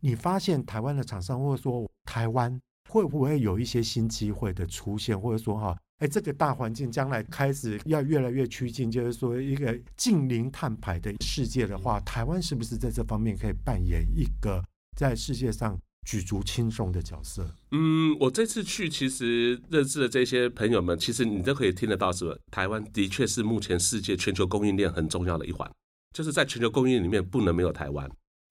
[0.00, 5.76] 你发现台湾的厂商或者说台湾会不会有一些新机会的出现，或者说哈？
[5.98, 14.62] 哎，这个大环境将来开始要越来越趋近，就是说一个近零碳排的世界的话，台湾是不是在这方面可以扮演一个
[14.94, 17.50] 在世界上举足轻重的角色？
[17.70, 22.36] 嗯，我这次去其实认识的这些朋友们，其实你都可以听得到，是吧？
[22.50, 25.66] 台湾的确是目前世界全球供应链很重要的一环，
[26.14, 28.06] 就是在全球供应链里面不能没有台湾。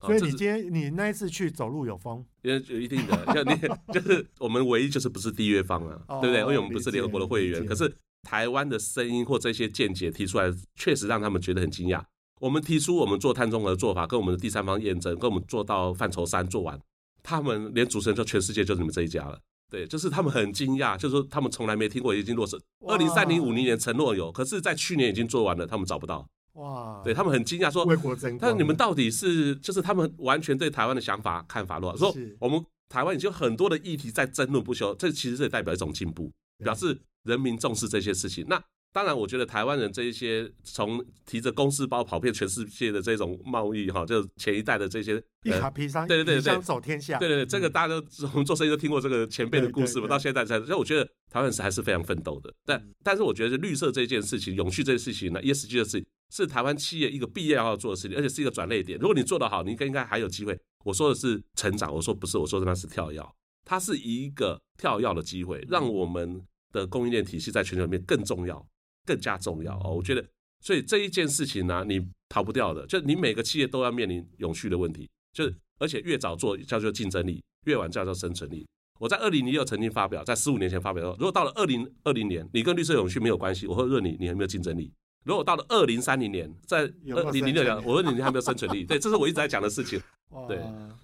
[0.06, 3.58] 所以你今天你那一次去走路有风，因为有一定的， 像你
[3.92, 6.40] 就是我们唯一就是不是缔约方啊， 对不对？
[6.40, 7.64] 因为我们不是联合国的会员。
[7.66, 7.92] 可是
[8.22, 12.02] 台湾的声音或这些见解提出来，确实让他们觉得很惊讶。
[12.40, 16.78] 我们提出我们做碳中和的做法，跟我们的第三方验证，跟我们做到范畴三做完，
[17.22, 19.38] 他们连主持人说全世界就是你们这一家了。
[19.70, 26.28] 对，就是他们很惊讶，就是说他们从来没听过已经落实，二零三零五零年承诺有，可是在去年已经做完了，他们找不到。
[26.56, 28.38] 哇，对他们很惊讶，说，为国争光。
[28.40, 36.32] 但是你们到底是，就是他们完全对台湾的想法看法落，说我们台湾已经有很多的议题在争论不休，这其实也代表一种进步，
[36.64, 38.44] 表示人民重视这些事情。
[38.48, 38.62] 那
[38.96, 52.50] 当然，我觉得台湾人这一些从提着公事包跑遍全世界的这种贸易哈，就前一代的这些一卡皮箱，对对对对，走天下，对对对，这个大家都我们做生意都听过这个前辈的故事嘛，到现在才，所以我觉得台湾人是还是非常奋斗的。
[52.64, 56.06] 但但是我觉得绿色这件事情、永续这件事情呢，ESG 的事情。
[56.28, 58.98] 是台湾企业一个必要要做的事情，而且是一个转捩点。
[58.98, 60.58] 如果你做得好，你应该应该还有机会。
[60.84, 63.22] 我说的是成长，我说不是，我说的那是跳跃。
[63.64, 68.66] 它是一个跳跃的机会，让我们的供应链体系在全球里面更重要、
[69.06, 69.94] 更加重要哦。
[69.96, 70.22] 我觉得，
[70.60, 75.08] 所以这一件事情呢、啊，你逃不掉的，就你每个企业都要面临永续的问题。
[75.32, 78.66] 就是而且越早做叫做竞争力，越晚叫做生存力。
[78.98, 84.90] 我在二零零六曾经发表，在十五年前发表说，如果到了二零二零年，你跟绿色永续没有关系，我会问你，你有没有竞争力？
[85.24, 88.84] 如果到了二零三零年，在二零零六年，我问你，你还没有生存力？
[88.84, 90.00] 对，这是我一直在讲的事情。
[90.48, 90.58] 对，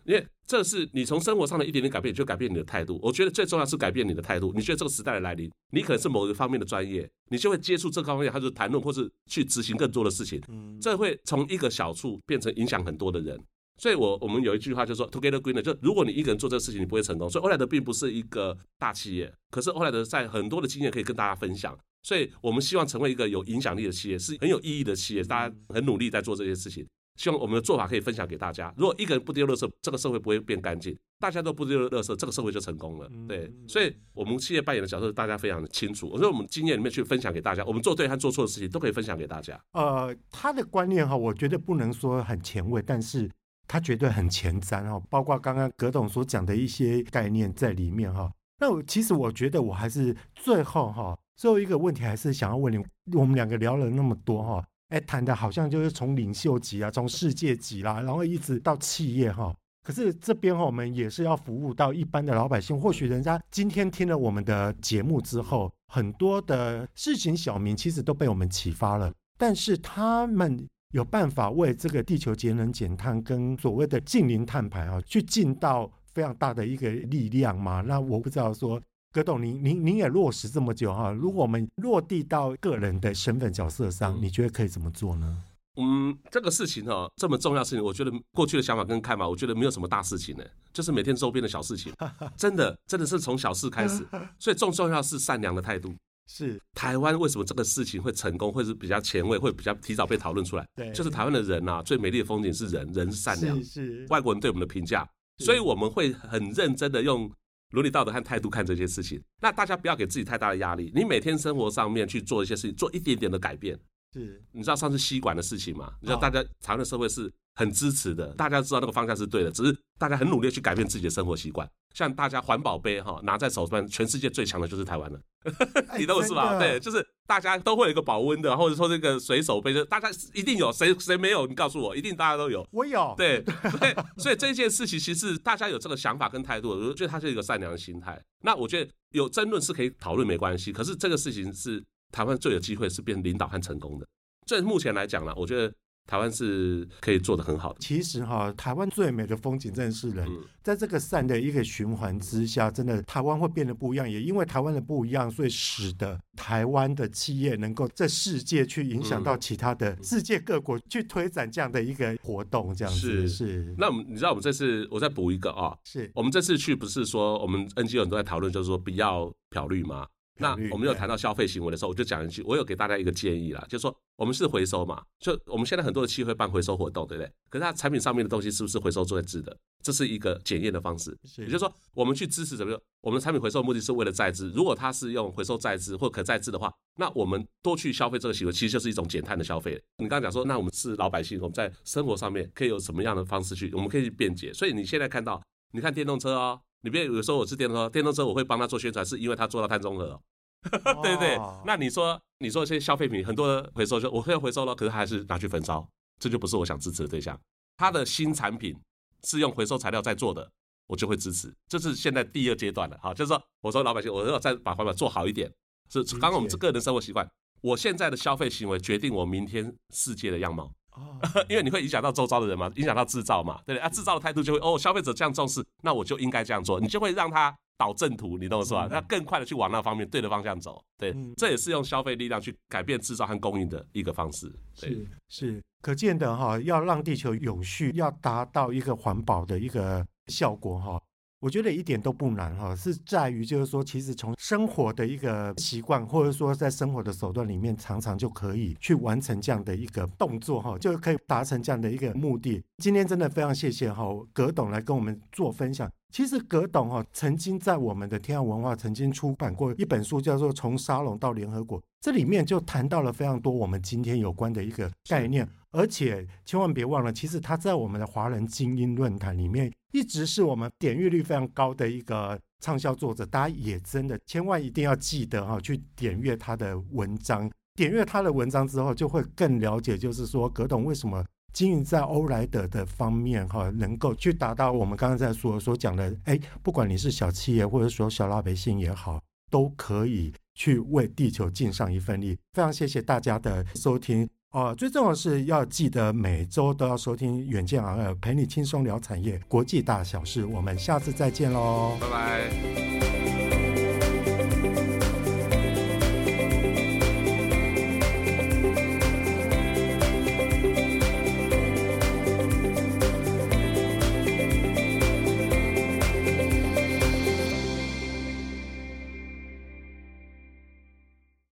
[0.04, 2.98] 因为这是你从生活上的一点点改变，就改变你的态度。
[3.02, 4.52] 我觉得最重要是改变你的态度。
[4.54, 10.42] 你觉得这个时代的来临，你可能是某一个方面的专业，你就会接触这个方面，还是谈论，或是去执行更多的事情。
[10.48, 13.40] 嗯这会从一个小处变成影响很多的人。
[13.78, 17.28] 所以我我们有一句话就是说，Together Greener，就如果你一个人做这个事情，你不会成功。
[17.30, 21.76] 所以欧莱德并不是一个大企业，可是欧莱德在很多的经验可以跟大家分享。
[22.02, 25.22] 所以我们希望成为一个有影响力的企业，是很有意义的企业。
[25.22, 28.72] 大家很努力在做这些事情，希望我们的做法可以分享给大家。
[28.76, 33.10] 如果一个人不丢垃圾，这个社会不会变干净；大家都不丢垃圾，这个社会就成功了。
[33.28, 36.08] 对，所以我们企业扮演的角色，大家非常的清楚。
[36.08, 39.60] 我说我们经验里面去分享给大家，我们做对和做错的事情都可以分享给大家。
[39.72, 43.30] 呃，他的观念哈，我觉得不能说很前卫，但是
[43.68, 45.00] 他绝对很前瞻哈。
[45.10, 48.32] 包括刚刚葛董所讲的一些概念在里面哈。
[48.58, 51.18] 那我其实我觉得我还是最后哈。
[51.34, 52.78] 最后一个问题还是想要问你，
[53.16, 59.50] 我们两个聊了那么多哈，哎，谈的好像就是从领袖级啊，从世界级啦，然后一直到企业哈。
[59.82, 62.78] 可是这边哈，我们也是要服务到一般的老百姓。
[62.78, 77.80] 或许人家今天听了我们的节目之后，很多的市井小民其实都被我们启发了，但是他们有办法为这个地球节能减碳跟所谓的净零碳排啊，去尽到非常大的一个力量吗？
[77.80, 78.78] 那我不知道说。
[79.12, 85.42] 葛董，您您您也落实这么久哈，如果我们落地到个人的身份角色上，你觉得可以怎么做呢？
[85.76, 91.92] 嗯，这个事情哈，这么重要的事情，我觉得过去的想法跟看法，我觉得没有什么大事情呢，就是每天周边的小事情，
[92.38, 94.02] 真的真的是从小事开始，
[94.38, 95.94] 所以重重要是善良的态度。
[96.26, 100.66] 是台湾为什么这个事情会成功，会是比较前卫，会比较提早被讨论出来？
[100.74, 105.06] 对，就是台湾的人呐，最美丽的风景是人，人是善良，是是，外国人对我们的评价，
[105.44, 107.30] 所以我们会很认真的用。
[107.72, 110.92] 伦理道德和态度看这些事情，那大家不要给自己太大的压力。
[110.94, 113.78] 你每天生活上面去做一些事情，做一点点的改变。
[114.12, 115.92] 是，你知道上次吸管的事情吗？
[116.00, 121.68] 你知道大家台湾的社会是很支持的，大家知道那个方向是对的，只是大家很努力去改变自己的生活习惯。
[121.94, 125.20] 像大家环保杯哈拿在手上，全世界最强的就是台湾了，
[125.98, 126.58] 你懂我是吧？
[126.58, 131.46] 对，就是大家都会有一个保温的，或者说这个随手杯，就大家一定有，谁谁没有？
[131.46, 132.66] 你告诉我，一定大家都有。
[132.72, 133.14] 我有。
[133.18, 133.44] 对，
[133.78, 138.18] 所以所以这件事情其实大家有这个想法跟态度，我觉得它是一个善良的心态。
[138.40, 144.06] 那我觉得有争论是可以讨论没关系，可是这个事情是台湾最有机会是变领导和成功的。
[144.46, 145.70] 这目前来讲呢，我觉得。
[146.06, 147.78] 台湾是可以做的很好的。
[147.80, 150.28] 其实哈，台湾最美的风景真的是人。
[150.62, 154.08] 在这个善的一个循环之下，真的台湾会变得不一样。
[154.08, 162.72] 也因为台湾的不一样，所以使得台湾的企业能够在世界去影响到其他的世界各国，去推展这样的一个活动。
[162.74, 163.74] 这样子是是。
[163.76, 170.06] 那我们你知道，我们这次我再补一个啊，是我们这次去不是说我们 NGO 很多在讨论，就是说不要漂绿吗？
[170.38, 177.30] 那我们有谈到消费行为的时候，我就讲一句，我有给大家一个建议啦，就是说我们是回收嘛，就我们现在很多的企业会办回收活动，对不对？
[177.50, 179.56] 可是它产品上面的东西是不是回收再制的？
[179.82, 181.16] 这是一个检验的方式。
[181.38, 182.80] 也就是说，我们去支持怎么样？
[183.00, 189.80] 我们的产品回收的目的是为了再制，如果它是用回收再制或可再制的话，那我们多去消费这个行为，其实就是一种减碳的消费。
[189.98, 193.70] 你刚刚讲说，那我们是老百姓，我们在生活上面可以有什么样的方式去？
[193.74, 194.52] 我们可以去便捷。
[194.52, 200.20] 所以你现在看到，你看电动车哦，你别有时候我是电动车，电动车我会帮他做宣传，是因为他做到碳中和哦。
[201.02, 205.88] 对对，那你说，你说这些消费品很多回收就我可以回收了，可是还是拿去焚烧，
[206.20, 207.36] 这就不是我想支持的对象。
[207.76, 208.76] 他的新产品
[209.24, 210.48] 是用回收材料在做的，
[210.86, 211.52] 我就会支持。
[211.68, 215.52] 这是现在第二阶段了，好，就是说，我说老百姓，我要再把环保做好一点。
[215.90, 217.28] 是刚刚我们是个人生活习惯，
[217.60, 220.72] 我现在的消费行为决定我明天世界的样貌。
[220.92, 221.18] 哦，
[221.48, 223.84] 因为你会影响到周遭的人嘛，影响到制造嘛，对不对？
[223.84, 227.54] 啊，制造的态度就会哦，消费者这样重视，那我就应该这样做，你就会让他。
[227.78, 228.86] 导正途，你懂我说吧？
[228.88, 234.46] 那更快的去往那方面对的方向走，对，这也是用消费力量去改变制造和供应的一个方式。
[234.72, 241.02] 是是，可见的哈，要让地球永续，要达到一个环保的一个效果哈。
[241.42, 252.62] 我觉得一点都不难哈，是在于就是说，其实从生活的一个习惯，或者说在生活的手段里面，常常就可以去完成这样的一个动作哈，就可以达成这样的一个目的。
[252.78, 255.90] 今天真的非常谢谢哈葛董来跟我们做分享。
[256.12, 265.48] 其实葛董哈曾经在我们的天下文化曾经出版过一本书，叫做《从沙龙到联合国》，这里面就谈到了非常多我们今天有关的一个概念。
[265.70, 273.24] 而且千万别忘了，其实他在我们的华人精英论坛里面，一直是我们点阅率非常高的一个畅销作者。
[273.24, 277.50] 大家也真的千万一定要记得哈，去点阅他的文章。
[277.74, 292.36] 点阅他的文章之后，就会更了解，就是说葛董为什么经营在欧莱德的方面哈，能够去达到我们刚刚在说所讲的，哎，不管你是小企业或者说小老百姓也好，都可以去为地球尽上一份力。
[292.52, 294.28] 非常谢谢大家的收听。
[294.52, 300.44] 哦，最重要的是要记得每周都要收听《远见 on Air》，陪你轻松聊产业国际大小事。
[300.44, 302.91] 我们下次再见喽，拜拜。